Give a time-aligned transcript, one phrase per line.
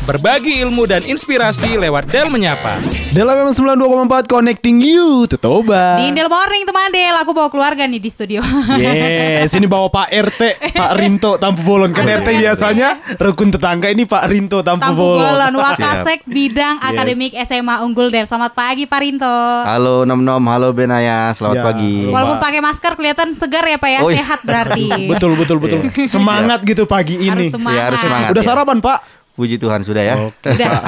[0.00, 2.80] Berbagi ilmu dan inspirasi lewat Del Menyapa.
[3.12, 6.00] Dalam FM 92,4 Connecting You to Toba.
[6.00, 8.40] Di Indel Morning teman Del, aku bawa keluarga nih di studio.
[8.80, 10.42] Yes, ini bawa Pak RT,
[10.72, 11.92] Pak Rinto Tampu Bolon.
[11.92, 15.36] Kan RT biasanya rukun tetangga ini Pak Rinto Tampu, Tampu Bolon.
[15.36, 16.88] Bolon, Wakasek Bidang Yes.
[16.96, 18.24] Akademik SMA Unggul Del.
[18.24, 19.36] Selamat pagi Pak Rinto.
[19.68, 22.08] Halo Nom Nom, halo Benaya, selamat Ya, pagi.
[22.08, 22.44] Walaupun Pak.
[22.48, 24.16] pakai masker kelihatan segar ya Pak ya, iya.
[24.24, 24.88] sehat berarti.
[25.12, 25.84] Betul betul betul.
[26.08, 27.52] Semangat gitu pagi ini.
[27.52, 27.76] Harus semangat.
[27.76, 28.28] Iya, harus semangat.
[28.32, 28.48] Udah ya.
[28.48, 29.19] sarapan, Pak?
[29.40, 30.28] Puji Tuhan sudah ya.
[30.44, 30.84] Sudah.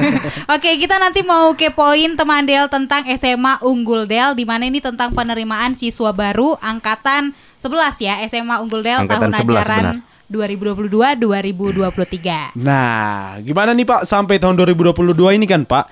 [0.54, 5.10] Oke, kita nanti mau kepoin teman Del tentang SMA Unggul Del di mana ini tentang
[5.10, 10.14] penerimaan siswa baru angkatan 11 ya, SMA Unggul Del Angkatan tahun 11, ajaran benar.
[10.30, 12.54] 2022-2023.
[12.58, 15.90] Nah, gimana nih Pak sampai tahun 2022 ini kan Pak?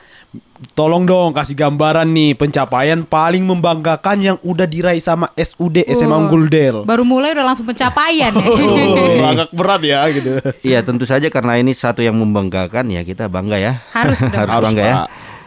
[0.72, 6.16] Tolong dong kasih gambaran nih pencapaian paling membanggakan yang udah diraih sama SUD SMA.
[6.16, 6.88] Unggul Del.
[6.88, 8.46] Baru mulai udah langsung pencapaian ya.
[8.64, 10.40] Oh, agak berat ya gitu.
[10.64, 13.84] Iya, tentu saja karena ini satu yang membanggakan ya kita bangga ya.
[13.92, 14.34] Harus dong.
[14.40, 14.96] Harus Harus, bangga ya.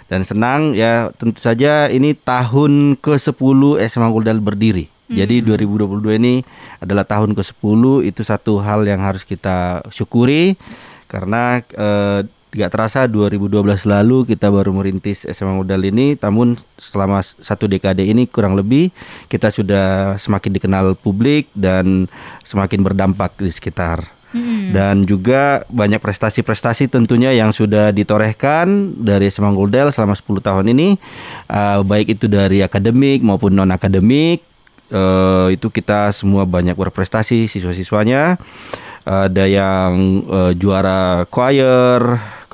[0.08, 4.88] Dan senang ya tentu saja ini tahun ke-10 SMA Guldal berdiri.
[5.08, 6.44] Jadi 2022 ini
[6.84, 10.60] adalah tahun ke-10 itu satu hal yang harus kita syukuri
[11.08, 16.16] karena eh, Gak terasa 2012 lalu kita baru merintis SMA Modal ini.
[16.16, 18.90] Namun selama satu dekade ini kurang lebih
[19.28, 22.08] Kita sudah semakin dikenal publik dan
[22.48, 24.18] semakin berdampak di sekitar.
[24.76, 31.00] Dan juga banyak prestasi-prestasi tentunya yang sudah ditorehkan dari SMA Goldel selama 10 tahun ini.
[31.48, 34.44] Uh, baik itu dari akademik maupun non akademik
[34.92, 38.38] uh, itu kita semua banyak berprestasi siswa-siswanya.
[39.08, 42.04] Ada yang uh, juara choir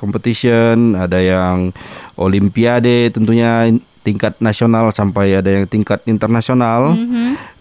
[0.04, 1.72] competition ada yang
[2.20, 3.72] olimpiade tentunya
[4.04, 6.92] tingkat nasional sampai ada yang tingkat internasional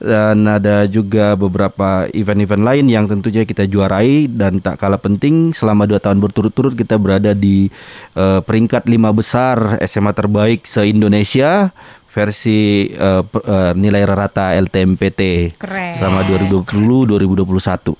[0.04, 5.88] dan ada juga beberapa event-event lain yang tentunya kita juarai dan tak kalah penting selama
[5.88, 7.72] dua tahun berturut-turut kita berada di
[8.14, 11.72] eh, peringkat lima besar SMA terbaik se Indonesia
[12.12, 15.96] versi eh, per- eh, nilai rata LTMPT Keren.
[15.96, 17.96] selama 2020 2021.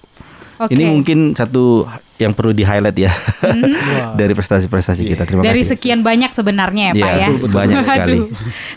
[0.54, 0.70] Oke.
[0.70, 3.10] Ini mungkin satu yang perlu di highlight ya
[4.20, 5.26] dari prestasi-prestasi kita.
[5.26, 5.74] Terima Dari kasih.
[5.74, 7.28] sekian banyak sebenarnya ya Iya, Pak ya.
[7.34, 8.14] betul, banyak sekali.
[8.22, 8.28] Aduh.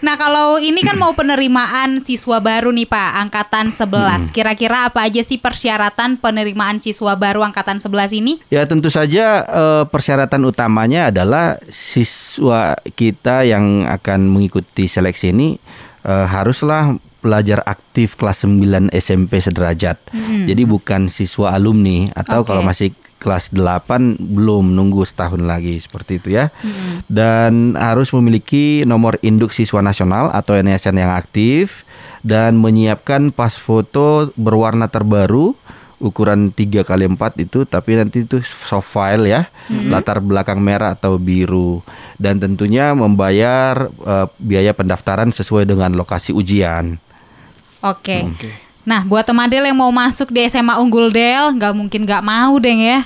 [0.01, 4.33] Nah kalau ini kan mau penerimaan siswa baru nih Pak, angkatan 11.
[4.33, 8.41] Kira-kira apa aja sih persyaratan penerimaan siswa baru angkatan 11 ini?
[8.49, 15.61] Ya tentu saja eh, persyaratan utamanya adalah siswa kita yang akan mengikuti seleksi ini
[16.03, 19.99] eh, haruslah pelajar aktif kelas 9 SMP sederajat.
[20.47, 22.49] Jadi bukan siswa alumni atau Oke.
[22.49, 22.95] kalau masih
[23.27, 26.55] kelas 8 belum nunggu setahun lagi seperti itu ya.
[27.11, 31.83] Dan harus memiliki nomor induk siswa nasional atau NSN yang aktif
[32.23, 35.59] dan menyiapkan pas foto berwarna terbaru
[35.97, 39.49] ukuran 3 kali 4 itu tapi nanti itu soft file ya
[39.89, 41.81] latar belakang merah atau biru
[42.21, 47.01] dan tentunya membayar eh, biaya pendaftaran sesuai dengan lokasi ujian.
[48.37, 48.66] Oke.
[48.87, 52.55] Nah buat teman Del yang mau masuk di SMA Unggul Del, nggak mungkin nggak mau
[52.57, 53.03] deng ya.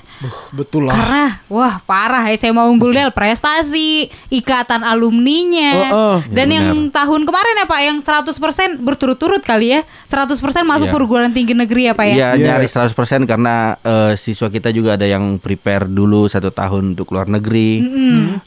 [0.53, 0.93] Betul lah.
[0.93, 5.73] Karena wah parah SMA Unggul Del prestasi, ikatan alumninya.
[5.73, 6.17] Oh, oh.
[6.29, 9.81] Dan Ya, yang tahun kemarin ya Pak yang 100% berturut-turut kali ya.
[10.05, 10.95] 100% masuk Iya.
[10.95, 12.15] perguruan tinggi negeri ya Pak ya.
[12.15, 12.45] Iya Yes.
[12.45, 17.25] nyaris 100% karena eh, siswa kita juga ada yang prepare dulu satu tahun untuk luar
[17.27, 17.81] negeri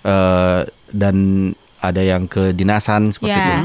[0.04, 0.62] Eh,
[0.94, 1.16] dan
[1.80, 3.58] ada yang ke dinasan seperti itu.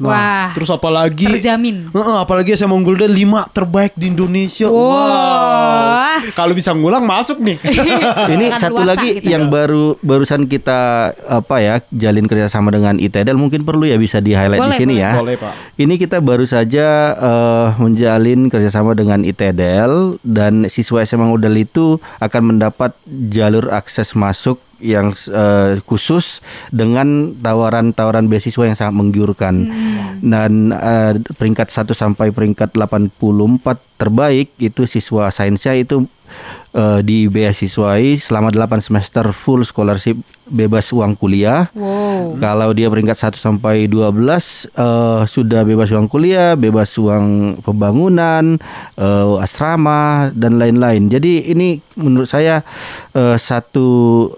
[0.00, 0.08] Ya.
[0.08, 0.48] Wah.
[0.56, 1.92] Terus apalagi Terjamin.
[1.92, 4.66] Heeh, apalagi SMA Unggul Del 5 terbaik di Indonesia.
[4.72, 6.18] Wah.
[6.32, 7.60] Kalau bisa ngulang masuk nih.
[8.34, 9.28] Ini satu lagi gitu.
[9.30, 14.32] yang baru barusan kita apa ya jalin kerjasama dengan ITDL mungkin perlu ya bisa di
[14.32, 15.04] highlight Boleh, di sini boleh.
[15.04, 15.12] ya.
[15.18, 15.52] Boleh, Pak.
[15.78, 22.56] Ini kita baru saja eh, menjalin kerjasama dengan ITDL dan siswa SMA Modal itu akan
[22.56, 22.94] mendapat
[23.30, 26.42] jalur akses masuk yang eh, khusus
[26.74, 29.54] dengan tawaran-tawaran beasiswa yang sangat menggiurkan.
[30.18, 33.16] Dan eh, peringkat 1 sampai peringkat 84
[33.96, 36.10] terbaik itu siswa sainsnya itu
[36.72, 41.70] eh, di beasiswai selama 8 semester full scholarship bebas uang kuliah.
[41.72, 42.36] Wow.
[42.36, 48.56] Kalau dia peringkat 1 sampai 12 eh, sudah bebas uang kuliah, bebas uang pembangunan,
[48.96, 51.08] eh, asrama dan lain-lain.
[51.08, 52.60] Jadi ini menurut saya
[53.12, 53.88] eh, satu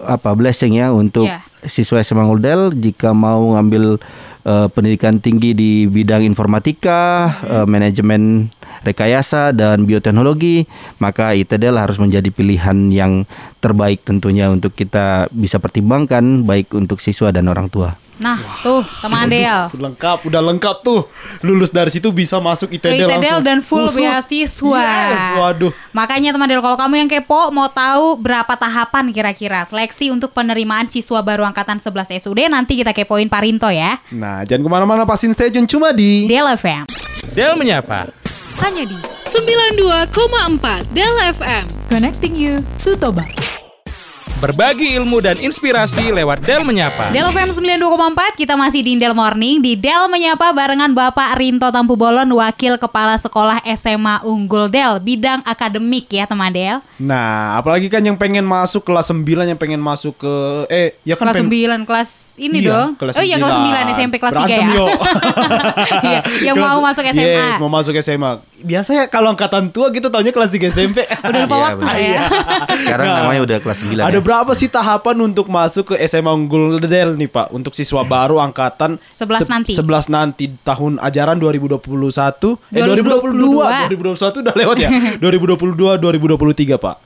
[0.01, 1.41] apa blessing ya untuk Iya.
[1.65, 3.97] siswa SMA Ngoldel jika mau ngambil
[4.45, 7.01] eh, pendidikan tinggi di bidang informatika,
[7.43, 8.53] eh, manajemen
[8.85, 10.69] rekayasa dan bioteknologi,
[11.01, 13.25] maka ITDL harus menjadi pilihan yang
[13.57, 17.97] terbaik tentunya untuk kita bisa pertimbangkan baik untuk siswa dan orang tua.
[18.15, 19.67] Nah, tuh teman Del.
[19.75, 21.03] Udah lengkap, udah lengkap tuh.
[21.43, 23.43] Lulus dari situ bisa masuk ITD, ITDL langsung.
[23.43, 23.99] dan full Khusus.
[23.99, 24.83] beasiswa.
[25.11, 25.71] Yes, waduh.
[25.91, 30.87] Makanya teman Del, kalau kamu yang kepo mau tahu berapa tahapan kira-kira seleksi untuk penerimaan
[30.87, 33.99] siswa baru angkatan 11 SUD nanti kita kepoin Parinto ya.
[34.09, 36.87] Nah, jangan ke mana-mana pasin stay tune cuma di Del FM.
[37.35, 38.07] Del menyapa.
[38.63, 38.95] Hanya di
[39.27, 41.65] 92,4 Del FM.
[41.91, 43.44] Connecting you to Toba.
[44.45, 47.09] Berbagi ilmu dan inspirasi lewat Del menyapa.
[47.09, 47.81] Del FM 92,4
[48.37, 53.17] kita masih di Del Morning di Del menyapa barengan Bapak Rinto Tampu Bolon Wakil Kepala
[53.17, 56.77] Sekolah SMA Unggul Del bidang akademik ya teman Del.
[56.95, 60.33] Nah, apalagi kan yang pengen masuk kelas 9 yang pengen masuk ke
[60.69, 62.89] eh ya kan Kelas pengen- 9 kelas ini Iya, dong.
[62.95, 63.65] kelas oh iya kelas 9
[63.97, 64.69] SMP kelas 3 Berantem, ya.
[64.77, 64.85] yo.
[66.05, 67.25] Iya, yang Kelas- mau masuk SMA.
[67.25, 68.31] Yes, mau masuk SMA.
[68.55, 71.01] Biasanya kalau angkatan tua gitu taunya kelas 3 SMP.
[71.01, 72.21] Udah lupa Iya, waktu ya.
[72.77, 74.23] Sekarang Nah, namanya udah kelas 9 Ada ya.
[74.35, 78.99] Berapa sih tahapan untuk masuk ke SMA Unggul Del nih Pak untuk siswa baru angkatan
[79.15, 79.71] 11 nanti.
[79.71, 81.79] 11 nanti tahun ajaran 2021
[82.75, 83.31] eh 2022.
[83.31, 84.89] 2022 2021 udah lewat ya
[85.23, 86.97] 2022 2023 Pak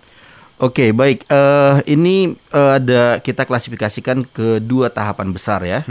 [0.59, 1.23] Oke, baik.
[1.31, 5.87] Eh ini eh, ada kita klasifikasikan ke dua tahapan besar ya.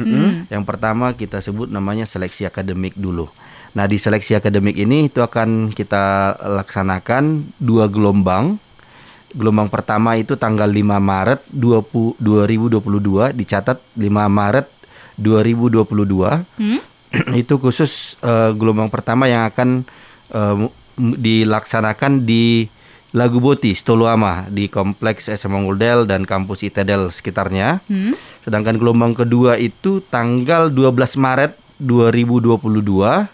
[0.53, 3.33] Yang pertama kita sebut namanya seleksi akademik dulu.
[3.73, 8.61] Nah, di seleksi akademik ini itu akan kita laksanakan dua gelombang.
[9.29, 14.67] Gelombang pertama itu tanggal 5 Maret 20, 2022 dicatat 5 Maret
[15.21, 15.85] 2022.
[16.57, 16.81] Hmm?
[17.41, 19.85] itu khusus eh, gelombang pertama yang akan
[20.33, 22.69] m- dilaksanakan di
[23.17, 27.81] Lagu Boti, Stoluama di kompleks SMA Nguldel dan kampus ITEDEL sekitarnya.
[27.89, 28.13] Hmm?
[28.45, 33.29] Sedangkan gelombang kedua itu tanggal 12 Maret 2022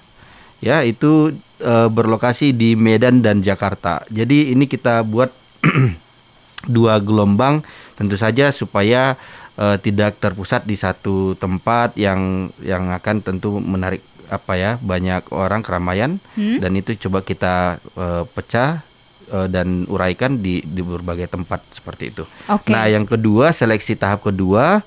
[0.62, 4.02] ya itu eh, berlokasi di Medan dan Jakarta.
[4.11, 5.44] Jadi ini kita buat
[6.75, 7.61] dua gelombang
[7.94, 9.16] tentu saja supaya
[9.58, 14.00] eh, tidak terpusat di satu tempat yang yang akan tentu menarik
[14.32, 16.58] apa ya banyak orang keramaian Hmm?
[16.58, 18.81] dan itu coba kita eh, pecah
[19.28, 22.25] eh, dan uraikan di di berbagai tempat seperti itu.
[22.49, 22.72] Oke.
[22.72, 24.81] Nah, yang kedua seleksi tahap kedua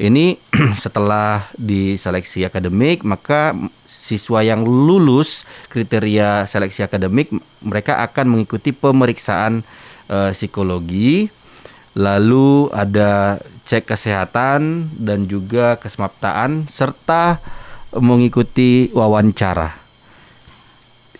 [0.00, 0.40] ini
[0.84, 3.52] setelah diseleksi akademik maka
[4.08, 7.28] siswa yang lulus kriteria seleksi akademik
[7.60, 9.60] mereka akan mengikuti pemeriksaan
[10.08, 11.28] eh, psikologi
[11.98, 17.40] lalu ada cek kesehatan dan juga kesemaptaan serta
[17.92, 19.76] mengikuti wawancara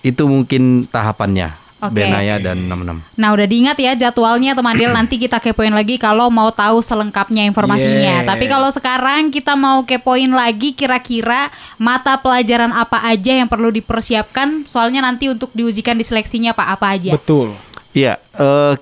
[0.01, 1.95] itu mungkin tahapannya Oke.
[1.95, 6.27] Benaya dan 66 Nah udah diingat ya jadwalnya teman Del nanti kita kepoin lagi kalau
[6.27, 8.23] mau tahu selengkapnya informasinya.
[8.23, 8.27] Yes.
[8.27, 14.67] Tapi kalau sekarang kita mau kepoin lagi kira-kira mata pelajaran apa aja yang perlu dipersiapkan
[14.67, 17.15] soalnya nanti untuk diujikan di seleksinya Pak apa aja.
[17.15, 17.55] betul
[17.99, 18.75] Iya, eh,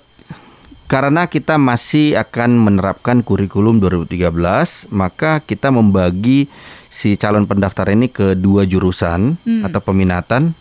[0.92, 6.52] karena kita masih akan menerapkan kurikulum 2013, maka kita membagi
[6.92, 10.52] si calon pendaftar ini ke dua jurusan atau peminatan,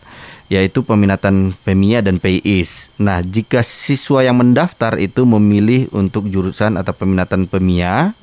[0.47, 2.95] yaitu peminatan PEMIA dan PIIS.
[2.95, 8.15] Nah, jika siswa yang mendaftar itu memilih untuk jurusan atau peminatan PEMIA,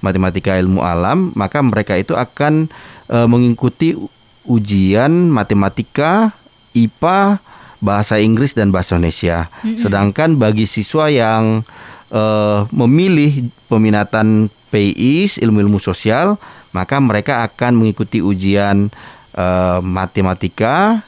[0.00, 2.72] matematika ilmu alam, maka mereka itu akan
[3.12, 4.00] eh, mengikuti
[4.48, 6.32] ujian matematika,
[6.72, 7.51] IPA,
[7.82, 9.50] bahasa Inggris dan bahasa Indonesia.
[9.76, 11.66] Sedangkan bagi siswa yang
[12.14, 16.38] eh, memilih peminatan PIS ilmu-ilmu sosial,
[16.70, 18.88] maka mereka akan mengikuti ujian
[19.34, 21.02] eh, matematika,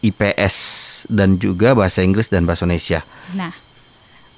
[0.00, 0.56] IPS
[1.10, 3.02] dan juga bahasa Inggris dan bahasa Indonesia.
[3.34, 3.52] Nah.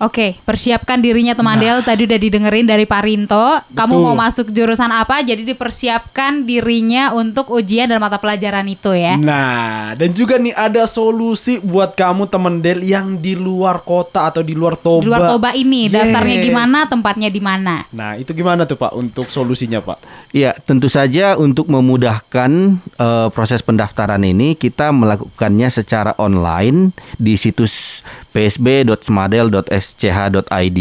[0.03, 3.63] Oke, persiapkan dirinya teman Del tadi udah didengerin dari Pak Rinto.
[3.71, 4.03] Kamu Betul.
[4.03, 5.23] mau masuk jurusan apa?
[5.23, 9.15] Jadi dipersiapkan dirinya untuk ujian dan mata pelajaran itu ya.
[9.15, 14.43] Nah, dan juga nih ada solusi buat kamu temen Del yang di luar kota atau
[14.43, 15.07] di luar Toba.
[15.07, 16.47] Di luar Toba ini daftarnya Yes.
[16.51, 17.87] gimana, tempatnya di mana?
[17.95, 20.03] Nah, itu gimana tuh Pak untuk solusinya Pak?
[20.35, 22.51] Ya, tentu saja untuk memudahkan
[22.99, 26.91] eh, proses pendaftaran ini kita melakukannya secara online
[27.23, 30.81] di situs psb.smadel.sch.id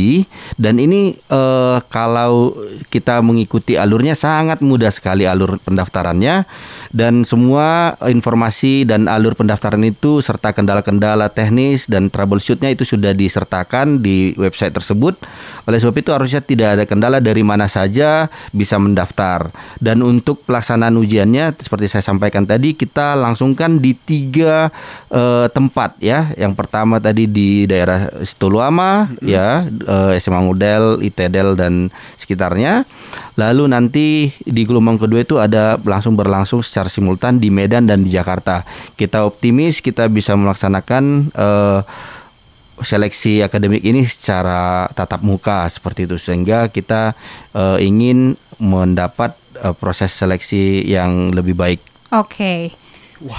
[0.55, 2.55] dan ini eh, kalau
[2.88, 6.48] kita mengikuti alurnya sangat mudah sekali alur pendaftarannya
[6.92, 14.04] dan semua informasi dan alur pendaftaran itu serta kendala-kendala teknis dan troubleshootnya itu sudah disertakan
[14.04, 15.16] di website tersebut.
[15.68, 19.52] Oleh sebab itu harusnya tidak ada kendala dari mana saja bisa mendaftar.
[19.80, 24.68] Dan untuk pelaksanaan ujiannya seperti saya sampaikan tadi kita langsungkan di tiga
[25.08, 26.36] eh, tempat ya.
[26.36, 31.88] Yang pertama tadi di daerah Stoluama ya eh, SMA Ngudel, ITEDEL dan
[32.20, 32.84] sekitarnya.
[33.40, 34.08] Lalu nanti
[34.44, 38.64] di gelombang kedua itu ada langsung berlangsung secara simultan di Medan dan di Jakarta.
[38.96, 41.04] Kita optimis kita bisa melaksanakan
[41.36, 41.80] eh,
[42.82, 47.14] seleksi akademik ini secara tatap muka seperti itu sehingga kita
[47.54, 51.82] eh, ingin mendapat eh, proses seleksi yang lebih baik.
[52.10, 52.74] Oke.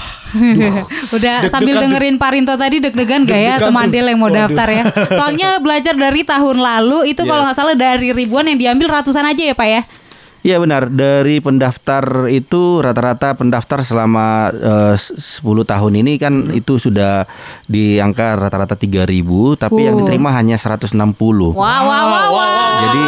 [1.15, 3.99] Udah sambil Deg-degan, dengerin Parinto tadi deg-degan gak ya teman tuh.
[3.99, 4.47] Del yang mau Waduh.
[4.47, 4.83] daftar ya.
[5.11, 7.47] Soalnya belajar dari tahun lalu itu kalau Yes.
[7.51, 9.81] nggak salah dari ribuan yang diambil ratusan aja ya Pak ya.
[10.43, 17.23] Iya benar dari pendaftar itu rata-rata pendaftar selama eh, 10 tahun ini kan itu sudah
[17.63, 19.07] di angka rata-rata 3000
[19.55, 19.99] tapi yang Uh.
[20.03, 20.91] diterima hanya 160.
[20.91, 22.71] Wow, wow, wow, wow.
[22.77, 23.03] Jadi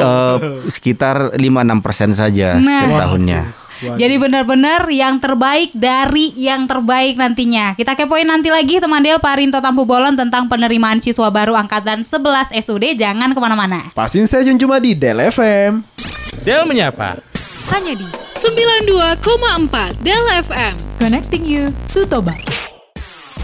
[0.00, 0.36] eh,
[0.68, 2.64] sekitar 5-6% saja Nah.
[2.80, 3.42] setiap tahunnya.
[3.80, 7.72] Jadi benar-benar yang terbaik dari yang terbaik nantinya.
[7.72, 12.52] Kita kepoin nanti lagi teman Del Parinto Tampu Bolon tentang penerimaan siswa baru angkatan 11
[12.54, 12.92] SUD.
[12.94, 13.88] Jangan ke mana-mana.
[13.92, 16.19] Pastiin stasiun cuma di Del FM.
[16.40, 17.20] Del menyapa.
[17.68, 18.06] Hanya di
[18.40, 20.74] 92,4 Del FM.
[20.96, 22.32] Connecting you to Toba.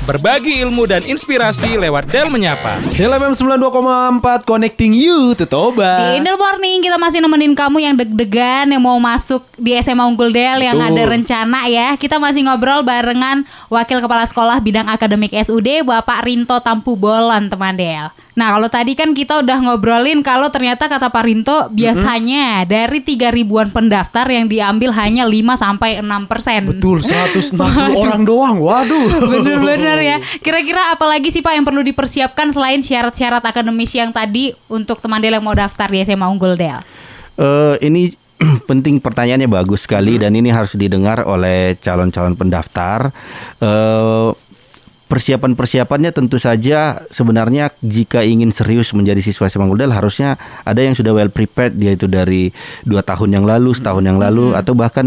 [0.08, 2.80] Berbagi ilmu dan inspirasi lewat Del menyapa.
[2.96, 6.16] Del FM 92,4 Connecting You to Toba.
[6.16, 10.32] Di Indel Morning kita masih nemenin kamu yang deg-degan yang mau masuk di SMA Unggul
[10.32, 10.96] Del yang Betul.
[10.96, 12.00] ada rencana ya.
[12.00, 17.76] Kita masih ngobrol barengan Wakil Kepala Sekolah Bidang Akademik SUD Bapak Rinto Tampu Bolon teman
[17.76, 18.08] Del.
[18.36, 23.32] Nah kalau tadi kan kita udah ngobrolin kalau ternyata kata Pak Rinto biasanya dari 3
[23.32, 26.68] ribuan pendaftar yang diambil hanya 5 sampai 6 persen.
[26.68, 27.56] Betul 160
[28.04, 28.60] orang doang.
[28.60, 29.40] Waduh.
[29.40, 30.16] Bener-bener ya.
[30.44, 35.24] Kira-kira apa lagi sih Pak yang perlu dipersiapkan selain syarat-syarat akademis yang tadi untuk teman
[35.24, 36.84] Del yang mau daftar di SMA Unggul Del?
[37.40, 38.12] Eh, ini
[38.68, 43.08] penting pertanyaannya bagus sekali dan ini harus didengar oleh calon-calon pendaftar.
[43.64, 44.28] Eh,
[45.06, 50.34] persiapan-persiapannya tentu saja sebenarnya jika ingin serius menjadi siswa SMA Unggul harusnya
[50.66, 52.50] ada yang sudah well prepared yaitu dari
[52.82, 55.06] dua tahun yang lalu, setahun yang lalu atau bahkan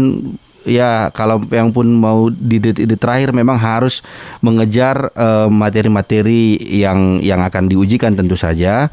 [0.64, 4.04] ya kalau yang pun mau di, di terakhir memang harus
[4.44, 8.88] mengejar eh, materi-materi yang yang akan diujikan tentu saja.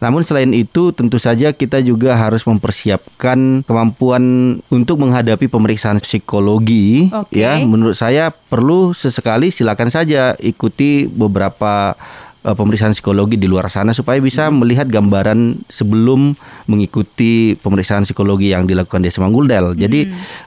[0.00, 4.24] Namun selain itu tentu saja kita juga harus mempersiapkan kemampuan
[4.72, 7.36] untuk menghadapi pemeriksaan psikologi Oke.
[7.36, 7.60] ya.
[7.60, 12.00] Menurut saya perlu sesekali silakan saja ikuti beberapa
[12.46, 16.32] eh, pemeriksaan psikologi di luar sana supaya bisa melihat gambaran sebelum
[16.70, 19.74] mengikuti pemeriksaan psikologi yang dilakukan di SMA Guldel.
[19.74, 20.00] Jadi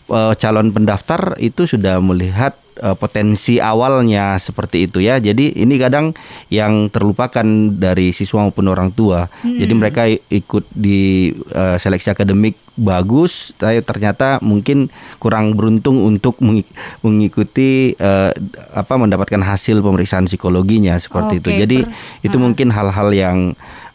[0.10, 5.18] eh, calon pendaftar itu sudah melihat eh, potensi awalnya seperti itu ya.
[5.18, 6.12] Jadi ini kadang
[6.50, 9.32] yang terlupakan dari siswa maupun orang tua.
[9.42, 16.66] Jadi mereka ikut di eh, seleksi akademik bagus, tapi ternyata mungkin kurang beruntung untuk mengi-
[17.00, 18.32] mengikuti eh,
[18.74, 21.50] apa mendapatkan hasil pemeriksaan psikologinya seperti itu.
[21.50, 21.92] Oke, Jadi per-
[22.24, 23.38] itu mungkin hal-hal yang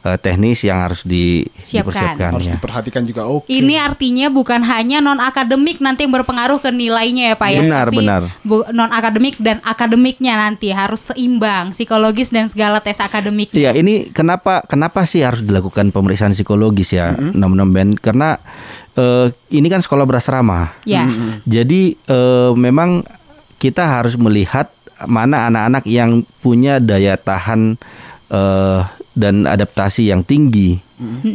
[0.04, 1.90] eh, teknis yang harus di, Siapkan.
[1.90, 2.54] dipersiapkan Harus ya.
[2.58, 3.22] diperhatikan juga.
[3.26, 3.50] Oke.
[3.50, 7.60] Ini artinya bukan hanya non akademik nanti yang berpengaruh ke nilainya ya Pak ya.
[7.62, 8.22] Benar, Tapi benar.
[8.74, 13.50] non akademik dan akademiknya nanti harus seimbang psikologis dan segala tes akademik.
[13.54, 17.94] Iya, ini kenapa kenapa sih harus dilakukan pemeriksaan psikologis ya, nom-nom Ben?
[17.98, 18.38] Karena
[18.98, 20.78] eh, ini kan sekolah berasrama.
[20.86, 21.06] Ya.
[21.46, 23.02] Jadi eh, memang
[23.58, 24.70] kita harus melihat
[25.06, 27.78] mana anak-anak yang punya daya tahan
[28.28, 28.80] eh,
[29.18, 30.78] dan adaptasi yang tinggi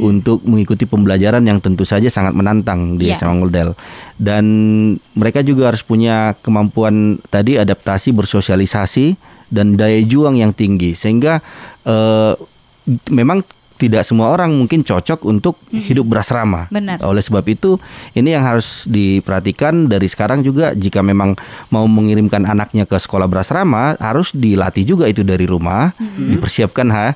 [0.03, 3.15] untuk mengikuti pembelajaran yang tentu saja sangat menantang di Iya.
[3.15, 3.71] SMA Nguldel.
[4.19, 4.45] Dan
[5.15, 9.15] mereka juga harus punya kemampuan tadi adaptasi bersosialisasi
[9.47, 11.39] dan daya juang yang tinggi sehingga
[11.88, 12.33] eh,
[13.07, 13.47] memang
[13.77, 16.70] tidak semua orang mungkin cocok untuk hidup berasrama.
[16.70, 17.01] Benar.
[17.03, 17.82] Oleh sebab itu,
[18.13, 21.34] ini yang harus diperhatikan dari sekarang juga jika memang
[21.74, 27.08] mau mengirimkan anaknya ke sekolah berasrama harus dilatih juga itu dari rumah, dipersiapkan ha.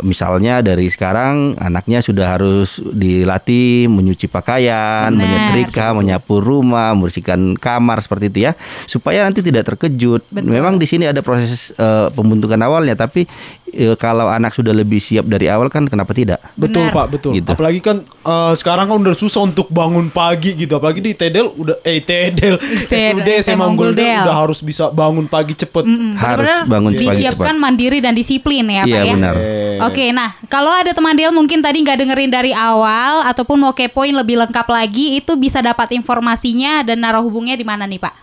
[0.00, 5.18] Misalnya dari sekarang anaknya sudah harus dilatih menyuci pakaian, Benar.
[5.18, 8.52] menyetrika, menyapu rumah, membersihkan kamar seperti itu ya,
[8.86, 10.22] supaya nanti tidak terkejut.
[10.30, 10.50] Betul.
[10.50, 13.26] Memang di sini ada proses eh, pembentukan awalnya, tapi
[13.74, 16.40] eh, kalau anak sudah lebih siap dari awal kan kenapa tidak?
[16.54, 16.94] Betul Benar.
[16.94, 17.32] Pak, betul.
[17.36, 17.50] Gitu.
[17.50, 20.78] Apalagi kan eh, sekarang kan udah susah untuk bangun pagi gitu.
[20.78, 22.56] Apalagi di Tedel udah eh Tedel
[22.88, 25.84] SUD SMA Unggul udah harus bisa bangun pagi cepet.
[25.84, 29.14] Mm, Harus benar-benar bangun pagi disiapkan mandiri dan disiplin ya Pak Iya, ya.
[29.18, 29.34] benar.
[29.34, 29.80] Yes.
[29.90, 34.14] Oke, nah kalau ada teman Del mungkin tadi nggak dengerin dari awal ataupun mau kepoin
[34.14, 38.14] lebih lengkap lagi, itu bisa dapat informasinya dan naruh hubungnya di mana nih Pak?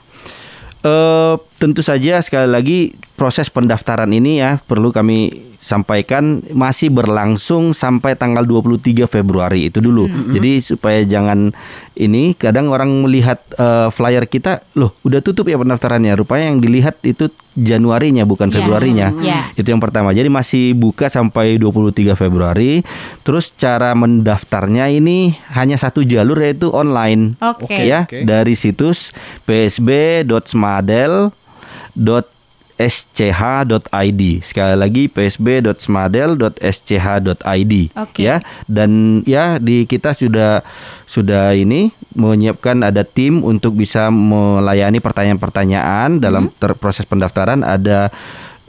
[0.82, 2.80] Eh, tentu saja sekali lagi
[3.14, 5.30] proses pendaftaran ini ya perlu kami
[5.62, 10.10] sampaikan masih berlangsung sampai tanggal 23 Februari itu dulu.
[10.34, 11.54] Jadi supaya jangan
[11.94, 16.18] ini kadang orang melihat eh, flyer kita loh udah tutup ya pendaftarannya.
[16.18, 19.08] Rupanya yang dilihat itu Januarinya bukan Ya, Februarinya.
[19.22, 19.54] ya.
[19.54, 20.18] Itu yang pertama.
[20.18, 22.82] Jadi masih buka sampai 23 Februari.
[23.22, 27.38] Terus cara mendaftarnya ini hanya satu jalur yaitu online.
[27.38, 27.86] Oke.
[27.86, 28.26] Ya, Oke.
[28.26, 29.14] dari situs
[29.46, 31.30] psb.smadel
[32.82, 34.42] psb.smadel.sch.id.
[34.42, 38.22] Sekali lagi psb.smadel.sch.id Oke.
[38.22, 38.42] ya.
[38.66, 40.66] Dan ya di kita sudah
[41.06, 48.10] sudah ini menyiapkan ada tim untuk bisa melayani pertanyaan-pertanyaan dalam ter- proses pendaftaran ada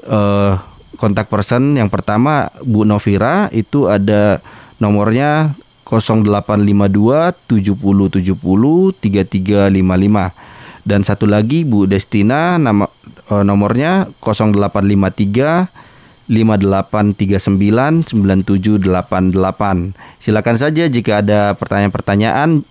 [0.04, 0.52] eh,
[1.00, 4.38] kontak person yang pertama Bu Novira itu ada
[4.78, 12.86] nomornya 0852 70 70 3355 dan satu lagi Bu Destina nama
[13.30, 15.82] eh, nomornya 0853
[16.30, 19.92] 5839 9788.
[20.22, 22.62] Silakan saja jika ada pertanyaan-pertanyaan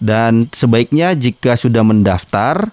[0.00, 2.72] dan sebaiknya jika sudah mendaftar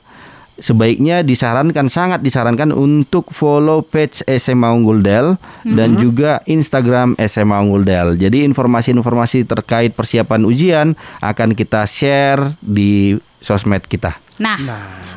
[0.57, 7.85] sebaiknya disarankan sangat disarankan untuk follow page SMA Unggul Del dan juga Instagram SMA Unggul
[7.85, 8.17] Del.
[8.17, 10.87] Jadi informasi-informasi terkait persiapan ujian
[11.21, 14.26] akan kita share di sosmed kita.
[14.37, 14.57] Nah,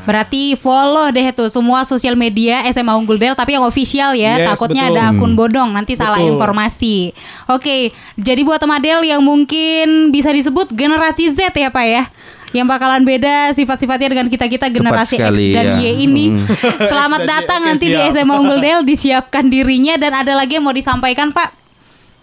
[0.09, 4.41] berarti follow deh tuh semua sosial media SMA Unggul Del tapi yang official ya.
[4.41, 4.97] Yes, Takutnya betul.
[4.97, 6.37] ada akun bodong nanti salah Betul.
[6.37, 7.13] informasi.
[7.53, 12.05] Oke, jadi buat Temadel yang mungkin bisa disebut generasi Z ya Pak ya.
[12.51, 15.87] Yang bakalan beda sifat-sifatnya dengan kita-kita generasi X dan ya.
[15.87, 16.35] Y ini.
[16.35, 16.51] Hmm.
[16.91, 18.11] Selamat datang nanti di siap.
[18.11, 21.63] SMA Unggul Del disiapkan dirinya dan ada lagi yang mau disampaikan Pak.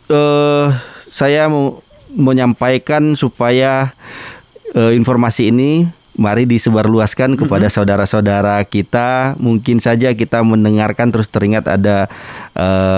[0.08, 0.68] eh
[1.08, 1.80] saya mau
[2.12, 3.92] menyampaikan supaya
[4.76, 9.38] eh, informasi ini mari disebarluaskan kepada saudara-saudara kita.
[9.38, 12.10] Mungkin saja kita mendengarkan terus teringat ada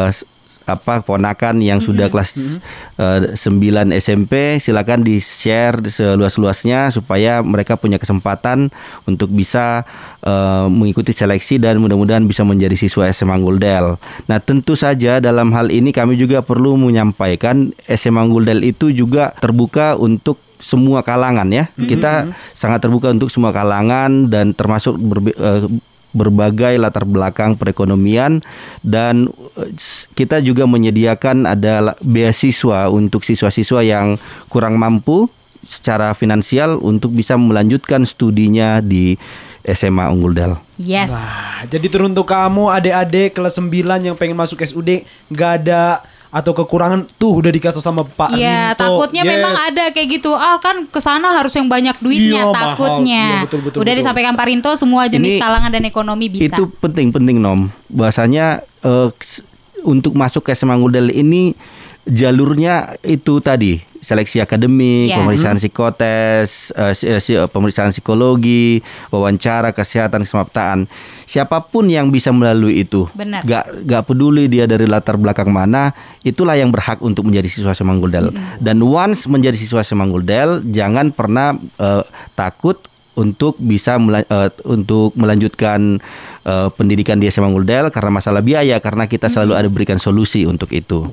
[0.09, 0.25] s-
[0.65, 2.61] apa ponakan yang sudah kelas
[2.95, 8.69] eh, 9 SMP silakan di-share seluas-luasnya supaya mereka punya kesempatan
[9.03, 9.81] untuk bisa
[10.21, 13.97] eh, mengikuti seleksi dan mudah-mudahan bisa menjadi siswa SMA Nguldel.
[14.29, 19.97] Nah, tentu saja dalam hal ini kami juga perlu menyampaikan SMA Nguldel itu juga terbuka
[19.97, 21.71] untuk semua kalangan ya.
[21.75, 25.65] Kita sangat terbuka untuk semua kalangan dan termasuk berbe- eh,
[26.09, 28.41] berbagai latar belakang perekonomian
[28.83, 29.71] dan eh,
[30.13, 34.19] kita juga menyediakan ada beasiswa untuk siswa-siswa yang
[34.51, 35.29] kurang mampu
[35.63, 39.19] secara finansial untuk bisa melanjutkan studinya di
[39.67, 40.53] SMA Unggul Del.
[40.79, 41.11] Yes.
[41.11, 47.09] Nah, jadi teruntuk kamu adik-adik kelas 9 yang pengen masuk SUD nggak ada atau kekurangan
[47.11, 49.31] tuh udah dikasih sama Pak Iya, takutnya Yes.
[49.31, 50.29] memang ada kayak gitu.
[50.31, 52.55] Ah, kan ke sana harus yang banyak duitnya Iya, mahal.
[52.71, 53.23] takutnya.
[53.25, 53.99] Iya, betul, betul, Udah betul.
[53.99, 56.53] disampaikan Pak Rinto semua jenis Ini- kalangan dan ekonomi bisa.
[56.53, 57.59] Itu penting-penting Nom.
[57.87, 59.41] Bahasanya eh, s-
[59.81, 61.57] untuk masuk ke SMA Ngudel ini
[62.05, 65.17] jalurnya itu tadi seleksi akademik, Iya.
[65.19, 70.87] pemeriksaan psikotes, eh, si- eh, pemeriksaan psikologi, wawancara kesehatan kesemaptaan.
[71.23, 73.43] Siapa pun yang bisa melalui itu, Benar.
[73.43, 78.09] gak gak peduli dia dari latar belakang mana, itulah yang berhak untuk menjadi siswa Semanggul
[78.57, 80.25] Dan once menjadi siswa Semanggul
[80.65, 82.79] jangan pernah eh, takut
[83.13, 85.99] untuk bisa mela- eh, untuk melanjutkan
[86.47, 90.71] eh, pendidikan di SMA Nguldel karena masalah biaya karena kita selalu ada berikan solusi untuk
[90.71, 91.05] itu.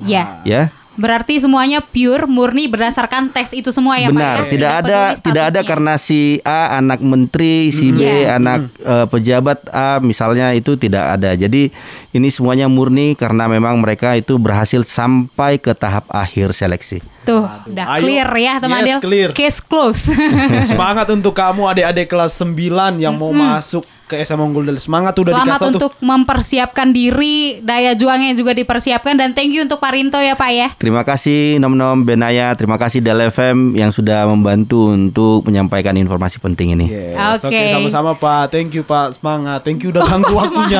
[0.47, 0.71] Ya.
[0.97, 4.17] Berarti semuanya pure, murni berdasarkan tes itu semua ya Pak ya?
[4.17, 8.41] Benar, tidak ada tidak ada karena si A anak menteri, si B Iya.
[8.41, 11.37] anak eh, pejabat A misalnya itu tidak ada.
[11.37, 11.69] Jadi
[12.17, 17.16] ini semuanya murni karena memang mereka itu berhasil sampai ke tahap akhir seleksi.
[17.27, 18.01] Tuh, udah Ayo.
[18.01, 18.99] clear ya teman Yes, Del.
[19.01, 19.29] clear.
[19.31, 20.07] Case close.
[20.65, 22.55] Semangat untuk kamu adik-adik kelas 9
[22.97, 24.79] yang mau masuk ke SMA Unggul Del.
[24.79, 25.71] Semangat udah Selamat dikasih tuh.
[25.75, 30.47] untuk mempersiapkan diri, daya juangnya juga dipersiapkan dan thank you untuk Pak Rinto ya Pak
[30.49, 30.67] ya.
[30.73, 36.39] Terima kasih Nom Nom Benaya, terima kasih Del FM yang sudah membantu untuk menyampaikan informasi
[36.39, 36.87] penting ini.
[36.87, 37.51] Yes, Oke.
[37.51, 38.47] Oke, sama-sama Pak.
[38.49, 39.19] Thank you Pak.
[39.19, 39.59] Semangat.
[39.61, 40.79] Thank you udah ganggu waktunya.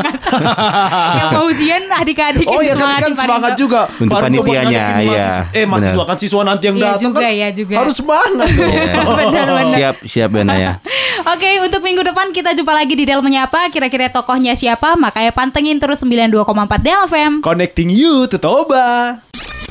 [1.13, 3.91] yang mau ujian adik-adik Oh ya tapi kan Pak semangat juga.
[3.97, 5.27] Untuk Baru panitianya, iya.
[5.51, 7.31] Eh mahasiswa kan siswa nanti yang Iya datang juga, kan.
[7.31, 7.73] iya juga.
[7.77, 8.49] Harus semangat dong.
[8.51, 8.93] Iya.
[8.97, 9.73] Benar-benar.
[9.73, 10.71] Siap, siap Benaya.
[11.33, 13.67] Oke, untuk minggu depan kita jumpa lagi di Del Menyapa.
[13.69, 14.93] Kira-kira tokohnya siapa?
[14.93, 16.39] Makanya pantengin terus 92,4
[16.79, 17.31] Del FM.
[17.41, 19.19] Connecting you to Toba.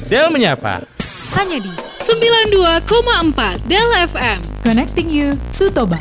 [0.07, 0.85] Del menyapa.
[1.33, 1.73] Hanya di
[2.05, 4.39] 92,4 Del FM.
[4.61, 5.97] Connecting you to Toba.